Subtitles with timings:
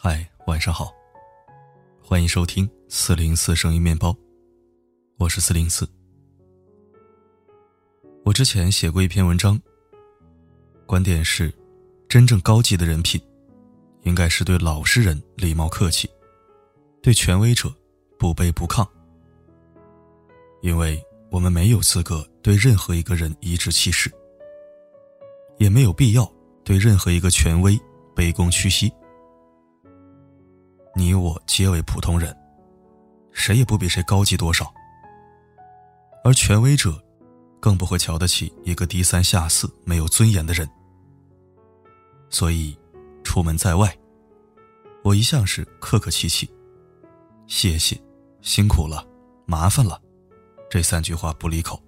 [0.00, 0.94] 嗨，晚上好。
[2.00, 4.16] 欢迎收听四零四声音面包，
[5.18, 5.84] 我是四零四。
[8.24, 9.60] 我之前写过一篇文章，
[10.86, 11.52] 观点是：
[12.08, 13.20] 真正高级的人品，
[14.02, 16.08] 应该是对老实人礼貌客气，
[17.02, 17.68] 对权威者
[18.20, 18.86] 不卑不亢。
[20.62, 24.08] 因为我们没有资格对任何一个人颐指气使，
[25.56, 27.76] 也没有必要对任何一个权威
[28.14, 28.92] 卑躬屈膝。
[30.98, 32.36] 你我皆为普通人，
[33.30, 34.68] 谁也不比谁高级多少。
[36.24, 37.00] 而权威者，
[37.60, 40.68] 更不会瞧得起一个低三下四、没有尊严的人。
[42.30, 42.76] 所以，
[43.22, 43.96] 出门在外，
[45.04, 46.50] 我一向是客客气气，
[47.46, 47.96] 谢谢，
[48.42, 49.06] 辛苦了，
[49.46, 50.02] 麻烦了，
[50.68, 51.80] 这三句话不离口。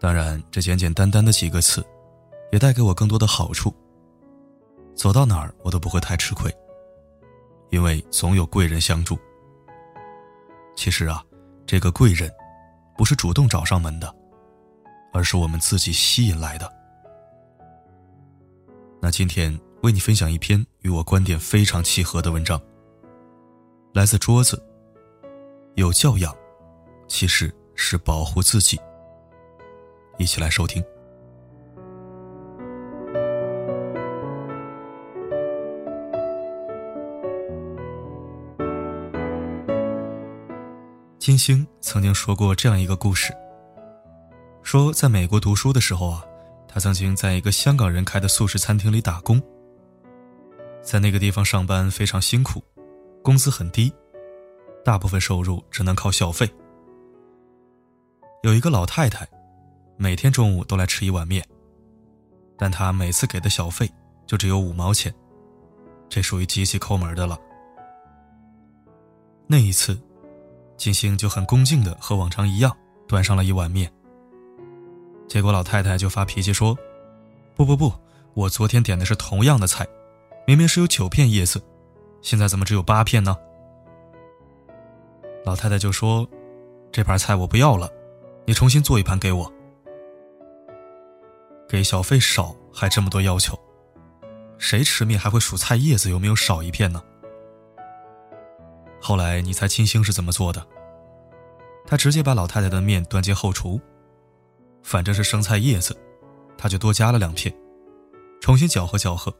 [0.00, 1.86] 当然，这简简单单的几个词，
[2.50, 3.72] 也带给我更多的好处。
[4.96, 6.52] 走到哪儿，我都不会太吃亏。
[7.74, 9.18] 因为总有贵人相助。
[10.76, 11.20] 其实啊，
[11.66, 12.32] 这个贵人，
[12.96, 14.14] 不是主动找上门的，
[15.12, 16.72] 而是我们自己吸引来的。
[19.02, 22.62] 那今天为你分享一篇与我观点非常契合的文章，
[23.92, 24.64] 来自桌子。
[25.74, 26.32] 有教养，
[27.08, 28.80] 其实是保护自己。
[30.16, 30.80] 一起来收听。
[41.24, 43.34] 金星曾经说过这样一个故事：
[44.62, 46.22] 说在美国读书的时候啊，
[46.68, 49.42] 他曾经在一个香港人开的素食餐厅里打工。
[50.82, 52.62] 在那个地方上班非常辛苦，
[53.22, 53.90] 工资很低，
[54.84, 56.46] 大部分收入只能靠小费。
[58.42, 59.26] 有一个老太太，
[59.96, 61.42] 每天中午都来吃一碗面，
[62.58, 63.90] 但她每次给的小费
[64.26, 65.10] 就只有五毛钱，
[66.06, 67.38] 这属于极其抠门的了。
[69.46, 69.98] 那一次。
[70.76, 72.74] 金星就很恭敬的和往常一样
[73.06, 73.90] 端上了一碗面。
[75.28, 76.76] 结果老太太就发脾气说
[77.54, 77.92] ：“不不不，
[78.34, 79.86] 我昨天点的是同样的菜，
[80.46, 81.62] 明明是有九片叶子，
[82.20, 83.36] 现在怎么只有八片呢？”
[85.44, 86.28] 老太太就说
[86.92, 87.90] ：“这盘菜我不要了，
[88.46, 89.50] 你重新做一盘给我。”
[91.68, 93.58] 给小费少还这么多要求，
[94.58, 97.02] 谁吃面还会数菜叶子有没有少一片呢？
[99.06, 100.66] 后来你猜青星是怎么做的？
[101.86, 103.78] 他直接把老太太的面端进后厨，
[104.82, 105.94] 反正是生菜叶子，
[106.56, 107.54] 他就多加了两片，
[108.40, 109.30] 重新搅和搅和，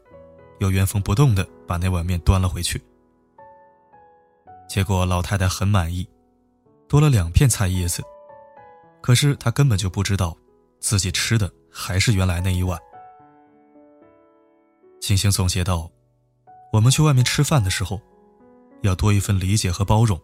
[0.59, 2.79] 又原封不动的把那碗面端了回去。
[4.69, 6.07] 结果老太太很满意，
[6.87, 8.03] 多了两片菜叶子，
[9.01, 10.37] 可是她根本就不知道，
[10.79, 12.79] 自己吃的还是原来那一碗。
[15.01, 15.89] 金星总结道
[16.71, 17.99] ：“我们去外面吃饭的时候。”
[18.85, 20.19] 要多一份理解和包容，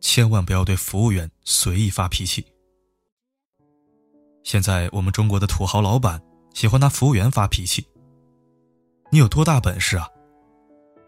[0.00, 2.44] 千万不要对服务员随意发脾气。
[4.44, 6.20] 现在我们中国的土豪老板
[6.52, 7.86] 喜欢拿服务员发脾气。
[9.10, 10.08] 你有多大本事啊？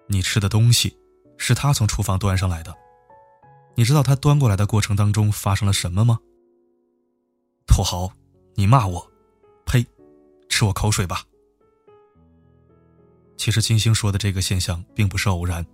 [0.09, 0.97] 你吃的东西
[1.39, 2.75] 是他从厨房端上来的，
[3.75, 6.19] 你知道他端过来的过程当中发生了什么吗？
[7.67, 8.13] 土豪，
[8.55, 9.11] 你骂我，
[9.65, 9.85] 呸，
[10.49, 11.25] 吃我口水吧。
[13.37, 15.67] 其实金星说的这个现象并不是偶然。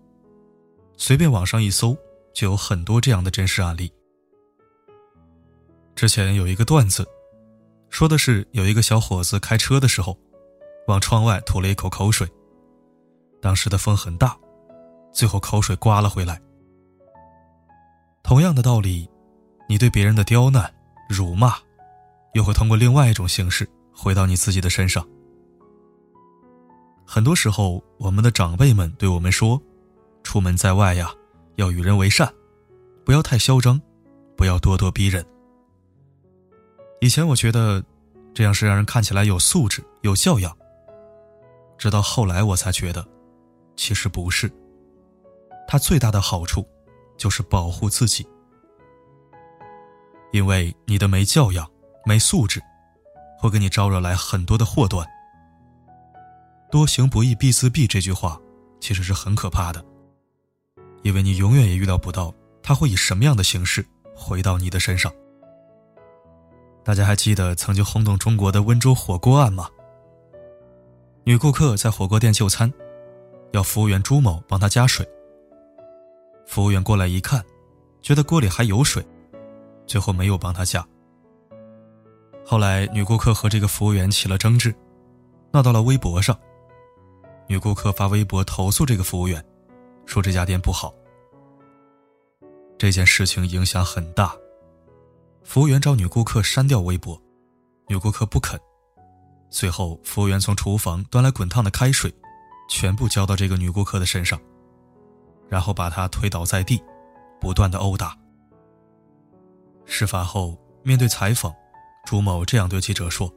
[1.01, 1.97] 随便网上一搜，
[2.35, 3.91] 就有很多这样的真实案例。
[5.97, 7.09] 之前有一个段子，
[7.89, 10.15] 说的是有一个小伙子开车的时候，
[10.89, 12.29] 往窗外吐了一口口水。
[13.41, 14.39] 当时的风很大，
[15.11, 16.39] 最后口水刮了回来。
[18.23, 19.09] 同样的道理，
[19.71, 20.71] 你对别人的刁难、
[21.09, 21.55] 辱骂，
[22.35, 25.03] 又会通过另外一种形式回到你自己的身上。
[27.07, 29.59] 很多时候，我们的长辈们对我们说。
[30.31, 31.13] 出门在外呀，
[31.57, 32.33] 要与人为善，
[33.05, 33.83] 不要太嚣张，
[34.37, 35.27] 不要咄咄逼人。
[37.01, 37.83] 以前我觉得
[38.33, 40.57] 这样是让人看起来有素质、有教养。
[41.77, 43.05] 直到后来我才觉得，
[43.75, 44.49] 其实不是。
[45.67, 46.65] 它最大的好处
[47.17, 48.25] 就是保护自己，
[50.31, 51.69] 因为你的没教养、
[52.05, 52.63] 没素质，
[53.37, 55.05] 会给你招惹来很多的祸端。
[56.71, 58.41] 多行不义必自毙这句话，
[58.79, 59.85] 其实是很可怕的。
[61.03, 65.13] 因为你永远也预料不到他会以什么样的形式回到你的身上。
[66.83, 69.69] 大家还记得曾经轰动中国的温州火锅案吗？
[71.25, 72.73] 女顾客在火锅店就餐，
[73.53, 75.07] 要服务员朱某帮她加水。
[76.47, 77.45] 服务员过来一看，
[78.03, 79.07] 觉得锅里还有水，
[79.87, 80.85] 最后没有帮她加。
[82.45, 84.75] 后来女顾客和这个服务员起了争执，
[85.53, 86.37] 闹到了微博上。
[87.47, 89.45] 女顾客发微博投诉这个服务员，
[90.11, 90.93] 说这家店不好。
[92.77, 94.35] 这件事情影响很大，
[95.45, 97.21] 服务员找女顾客删掉微博，
[97.87, 98.59] 女顾客不肯。
[99.51, 102.13] 随后，服务员从厨房端来滚烫的开水，
[102.69, 104.41] 全部浇到这个女顾客的身上，
[105.49, 106.83] 然后把她推倒在地，
[107.41, 108.19] 不断的殴打。
[109.85, 111.55] 事发后，面对采访，
[112.05, 113.33] 朱某这样对记者说：“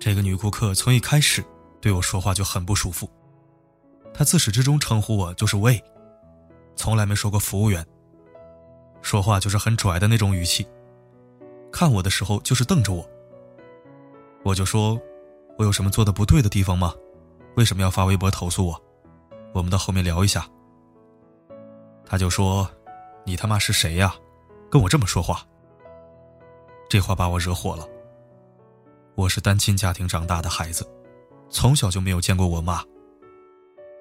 [0.00, 1.44] 这个女顾客从一开始
[1.80, 3.08] 对我说话就很不舒服，
[4.14, 5.82] 他自始至终称呼我就是喂，
[6.76, 7.84] 从来没说过服务员。
[9.02, 10.66] 说话就是很拽的那种语气，
[11.72, 13.04] 看我的时候就是瞪着我。
[14.44, 14.98] 我就说，
[15.58, 16.94] 我有什么做的不对的地方吗？
[17.56, 18.80] 为什么要发微博投诉我？
[19.52, 20.48] 我们到后面聊一下。”
[22.06, 22.70] 他就说
[23.26, 24.14] ：“你他妈是谁呀？”
[24.70, 25.46] 跟我这么说话，
[26.88, 27.86] 这话把我惹火了。
[29.14, 30.88] 我是单亲家庭长大的孩子，
[31.48, 32.82] 从小就没有见过我妈。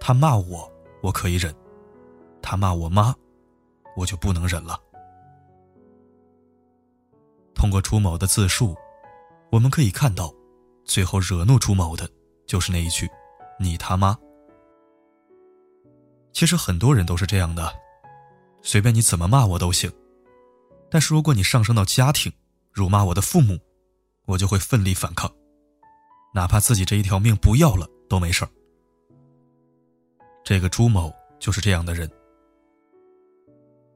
[0.05, 0.69] 他骂我，
[1.01, 1.50] 我可以忍；
[2.41, 3.15] 他骂我妈，
[3.95, 4.77] 我就不能忍了。
[7.55, 8.75] 通过朱某的自述，
[9.50, 10.29] 我们可以看到，
[10.83, 12.05] 最后惹怒朱某的，
[12.45, 13.09] 就是那一句
[13.57, 14.13] “你他妈”。
[16.33, 17.73] 其实很多人都是这样的，
[18.61, 19.89] 随便你怎么骂我都行。
[20.91, 22.29] 但是如果你上升到家庭，
[22.73, 23.57] 辱骂我的父母，
[24.25, 25.33] 我就会奋力反抗，
[26.33, 28.51] 哪怕自己这一条命不要了都没事儿。
[30.44, 32.10] 这个朱某就是这样的人。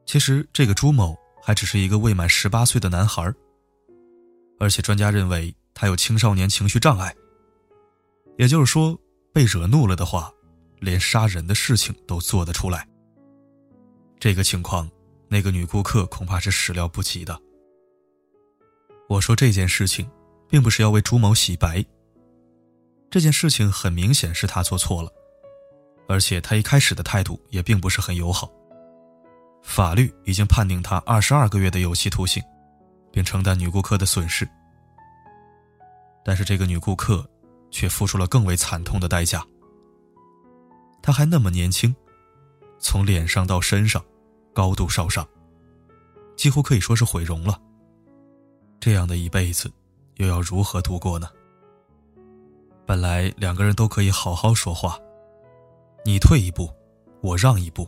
[0.06, 3.32] 其实这个朱某还只是一个未满十八岁的男孩
[4.58, 7.14] 而且专家认为他有青少年情绪障碍。
[8.38, 8.98] 也就是说，
[9.32, 10.32] 被惹怒了的话，
[10.78, 12.88] 连杀人的事情都做得出来。
[14.18, 14.90] 这个情况。
[15.30, 17.38] 那个女顾客恐怕是始料不及的。
[19.10, 20.10] 我说这件事情，
[20.48, 21.84] 并不是要为朱某洗白。
[23.10, 25.12] 这件事情很明显是他做错了，
[26.08, 28.50] 而且他一开始的态度也并不是很友好。
[29.62, 32.42] 法律已经判定他二十二个月的有期徒刑，
[33.12, 34.48] 并承担女顾客的损失。
[36.24, 37.28] 但是这个女顾客，
[37.70, 39.44] 却付出了更为惨痛的代价。
[41.02, 41.94] 她还那么年轻，
[42.78, 44.02] 从脸上到身上。
[44.54, 45.24] 高度烧伤，
[46.36, 47.60] 几乎可以说是毁容了。
[48.80, 49.70] 这样的一辈子，
[50.16, 51.28] 又要如何度过呢？
[52.84, 54.98] 本来两个人都可以好好说话，
[56.04, 56.70] 你退一步，
[57.20, 57.86] 我让一步，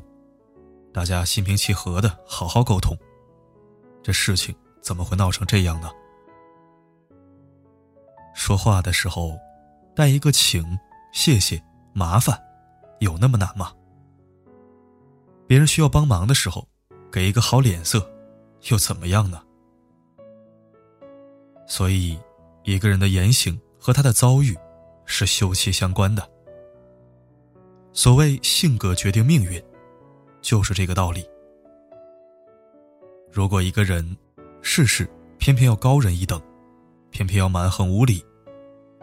[0.92, 2.96] 大家心平气和的好好沟通，
[4.02, 5.90] 这事情怎么会闹成这样呢？
[8.34, 9.38] 说话的时候，
[9.94, 10.78] 带一个请、
[11.12, 11.62] 谢谢、
[11.92, 12.38] 麻烦，
[13.00, 13.72] 有那么难吗？
[15.46, 16.66] 别人需要帮忙的时候，
[17.10, 18.10] 给一个好脸色，
[18.70, 19.42] 又怎么样呢？
[21.66, 22.18] 所以，
[22.64, 24.56] 一个人的言行和他的遭遇
[25.06, 26.28] 是休戚相关的。
[27.92, 29.62] 所谓性格决定命运，
[30.40, 31.28] 就是这个道理。
[33.32, 34.16] 如果一个人
[34.62, 35.08] 事事
[35.38, 36.40] 偏偏要高人一等，
[37.10, 38.24] 偏偏要蛮横无理，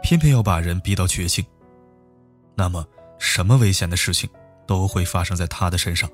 [0.01, 1.45] 偏偏要把人逼到绝境，
[2.55, 2.85] 那么
[3.19, 4.29] 什么危险的事情
[4.65, 6.09] 都会发生在他的身上。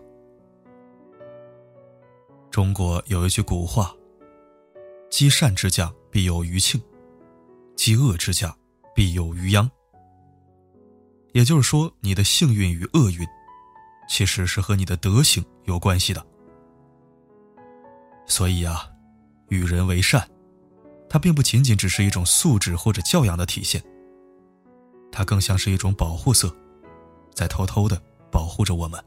[2.49, 3.95] 中国有一句古话
[5.09, 6.81] ：“积善之家必有余庆，
[7.75, 8.55] 积恶之家
[8.95, 9.69] 必有余殃。”
[11.33, 13.27] 也就是说，你的幸运与厄运，
[14.07, 16.23] 其实是和你的德行有关系的。
[18.27, 18.87] 所以啊，
[19.49, 20.25] 与人为善，
[21.09, 23.83] 它并不仅仅只是一种素质或者教养的体现，
[25.11, 26.55] 它更像是一种保护色，
[27.33, 27.99] 在偷偷的
[28.31, 29.03] 保护着我们。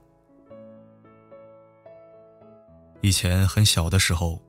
[3.02, 4.42] 以前很小的时候，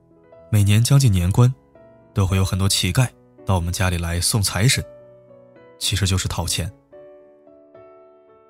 [0.50, 1.54] 每年将近年关，
[2.12, 3.08] 都会有很多乞丐
[3.46, 4.84] 到我们家里来送财神，
[5.78, 6.68] 其实就是讨钱。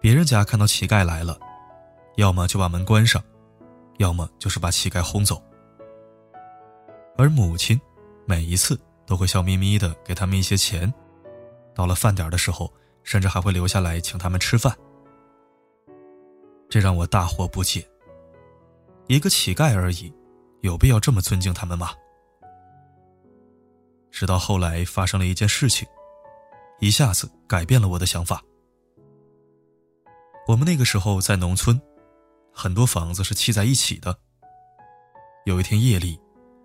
[0.01, 1.39] 别人家看到乞丐来了，
[2.17, 3.23] 要么就把门关上，
[3.99, 5.43] 要么就是把乞丐轰走。
[7.17, 7.81] 而母亲
[8.25, 10.93] 每一次都会笑眯眯的给他们一些钱，
[11.75, 14.73] 到了饭点的时候，甚至还会留下来请他们吃饭。
[16.69, 17.85] 这让我大惑不解。
[19.09, 20.13] 一个乞丐而已，
[20.61, 21.91] 有必要这么尊敬他们吗？
[24.11, 25.89] 直到后来发生了一件事情，
[26.79, 28.43] 一下子改变了我的想法。
[30.49, 31.79] 我们那个时候在农村，
[32.55, 34.19] 很多房子是砌在一起的。
[35.45, 36.19] 有一天夜里，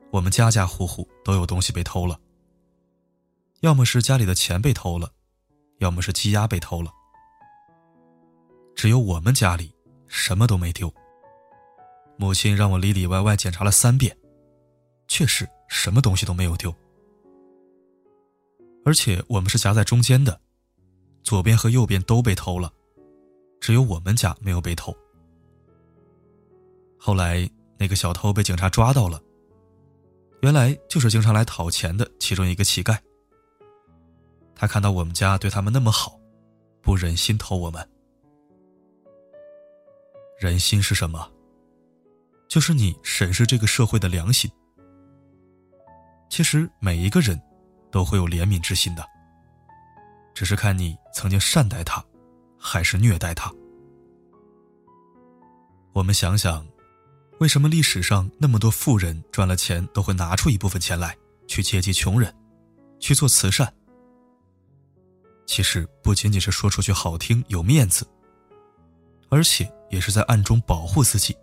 [0.09, 2.17] 我们家家户户都有东西被偷了，
[3.59, 5.11] 要么是家里的钱被偷了，
[5.79, 6.93] 要么是鸡鸭被偷了，
[8.73, 9.75] 只有我们家里
[10.07, 10.89] 什么都没丢。
[12.15, 14.17] 母亲让我里里外外检查了三遍，
[15.09, 16.73] 确实什么东西都没有丢。
[18.85, 20.39] 而且我们是夹在中间的，
[21.21, 22.71] 左边和右边都被偷了，
[23.63, 24.93] 只有我们家没有被偷。
[26.97, 29.23] 后来那个小偷被警察抓到了，
[30.41, 32.97] 原来就是经常来讨钱的其中一个乞丐。
[34.53, 36.19] 他看到我们家对他们那么好，
[36.81, 37.89] 不忍心偷我们。
[40.37, 41.31] 人心是什么？
[42.49, 44.51] 就是你审视这个社会的良心。
[46.29, 47.41] 其实每一个人
[47.89, 49.07] 都会有怜悯之心的，
[50.33, 52.03] 只是看你曾经善待他，
[52.63, 53.51] 还是虐待他。
[55.91, 56.65] 我们想想，
[57.39, 61.15] 为什么历史上那么多富人赚了钱都会拿出一部分钱来
[61.45, 62.33] 去接济穷人，
[62.99, 63.71] 去做慈善？
[65.45, 68.07] 其实不仅仅是说出去好听有面子，
[69.29, 69.71] 而且。
[69.93, 71.37] 也是在暗中保护自己。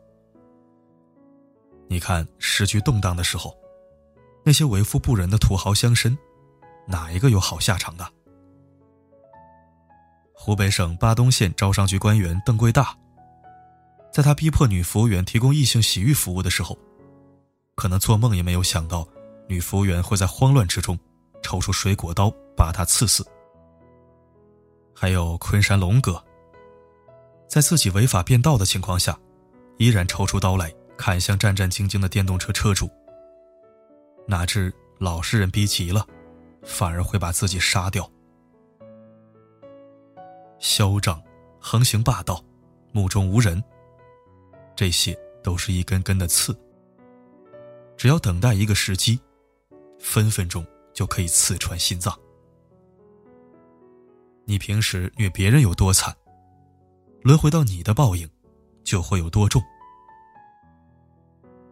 [1.87, 3.57] 你看，时局动荡的时候，
[4.45, 6.19] 那些为富不仁的土豪乡绅，
[6.85, 8.13] 哪一个有好下场的？
[10.43, 12.97] 湖北省巴东县招商局官员邓贵大，
[14.11, 16.79] 在他逼迫女服务员提供异性洗浴服务的时候，
[17.75, 19.07] 可能做梦也没有想到，
[19.47, 20.99] 女服务员会在慌乱之中
[21.43, 23.23] 抽出水果刀把他刺死。
[24.95, 26.25] 还有昆山龙哥。
[27.47, 29.19] 在自己违法变道的情况下，
[29.77, 32.89] 依然抽出刀来砍向战战兢兢的电动车车主。
[34.27, 36.07] 哪知老实人逼急了，
[36.65, 38.11] 反而会把自己杀掉。
[40.61, 41.21] 嚣张、
[41.59, 42.45] 横行霸道、
[42.93, 43.63] 目中无人，
[44.77, 46.57] 这些都是一根根的刺。
[47.97, 49.19] 只要等待一个时机，
[49.99, 50.65] 分分钟
[50.95, 52.17] 就可以刺穿心脏。
[54.45, 56.15] 你平时虐别人有多惨？
[57.23, 58.29] 轮回到你的报应，
[58.85, 59.63] 就会有多重。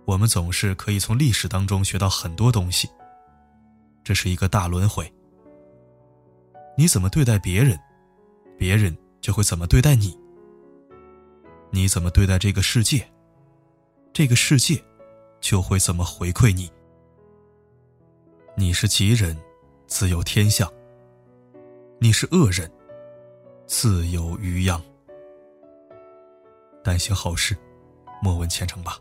[0.07, 2.89] 我们总是可以从历史当中学到很多东西。
[4.03, 5.13] 这是一个大轮回。
[6.77, 7.79] 你怎么对待别人，
[8.59, 10.19] 别人就会怎么对待你。
[11.71, 13.07] 你怎么对待这个世界，
[14.13, 14.83] 这个世界
[15.41, 16.71] 就会怎么回馈你。
[18.57, 19.37] 你是吉人，
[19.87, 20.69] 自有天相；
[22.01, 22.71] 你是恶人，
[23.67, 24.83] 自有余殃。
[26.83, 27.57] 但行好事，
[28.21, 28.99] 莫问前程吧。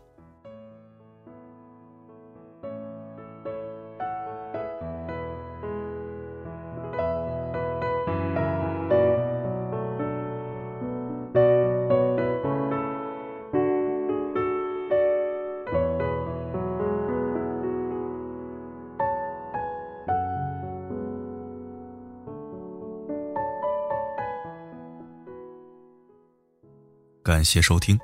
[27.38, 27.96] 感谢收听。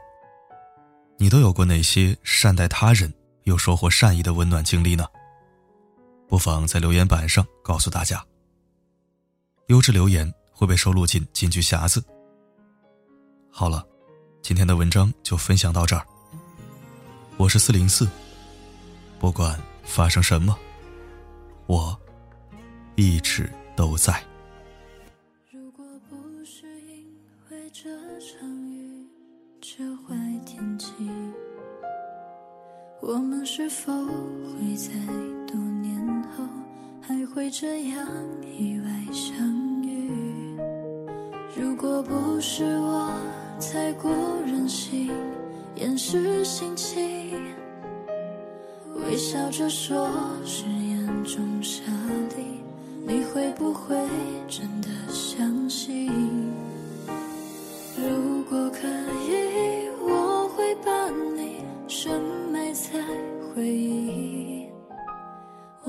[1.19, 3.13] 你都有过哪些善待他人
[3.43, 5.05] 又收获善意的温暖经历呢？
[6.29, 8.25] 不妨在留言板上告诉大家。
[9.67, 12.01] 优质留言会被收录进金句匣子。
[13.51, 13.85] 好了，
[14.41, 16.07] 今天的文章就分享到这儿。
[17.37, 18.09] 我是四零四，
[19.19, 20.57] 不管发生什么，
[21.67, 22.01] 我
[22.95, 24.25] 一直都在。
[33.07, 34.91] 我们是否会在
[35.47, 36.43] 多年后
[37.03, 38.09] 还会这样
[38.43, 39.37] 意外相
[39.83, 40.57] 遇？
[41.55, 43.13] 如果不是我
[43.61, 44.11] 太过
[44.47, 45.11] 任性，
[45.75, 47.39] 掩饰心情，
[48.95, 50.09] 微笑着说
[50.47, 51.83] 是眼中沙
[52.31, 52.43] 砾，
[53.07, 53.95] 你会不会
[54.49, 56.24] 真的相信？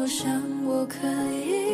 [0.06, 1.64] 我想我可以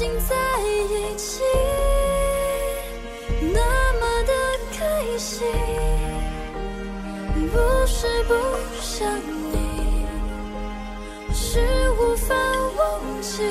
[0.00, 1.42] 曾经在一起，
[3.52, 3.60] 那
[4.00, 4.32] 么的
[4.72, 5.46] 开心。
[7.52, 8.32] 不是不
[8.80, 9.06] 想
[9.52, 10.06] 你，
[11.34, 11.60] 是
[11.98, 12.34] 无法
[12.78, 13.42] 忘记，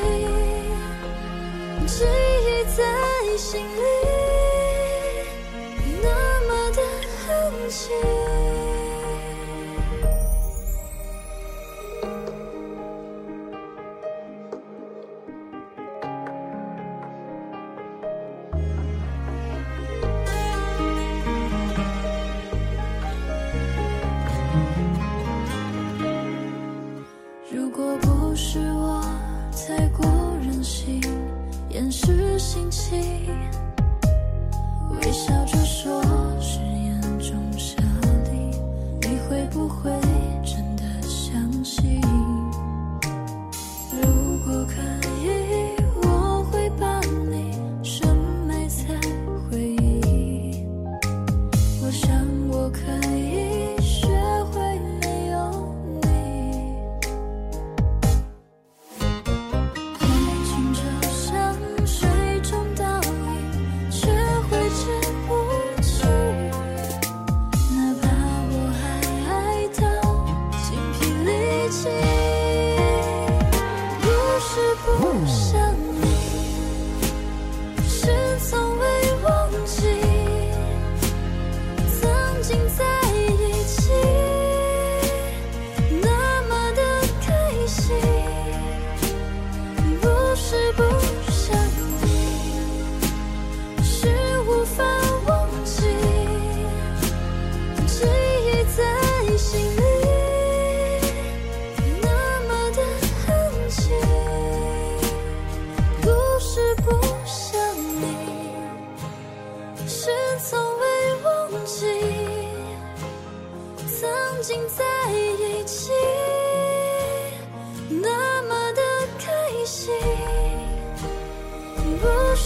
[1.85, 3.83] 记忆在心里，
[6.01, 6.09] 那
[6.47, 6.81] 么的
[7.27, 8.38] 安静。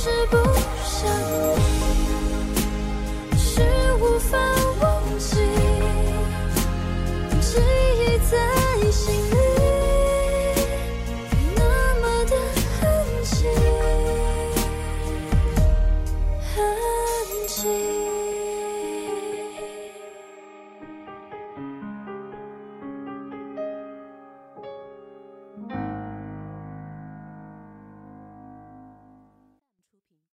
[0.04, 0.36] 是不
[0.84, 1.53] 想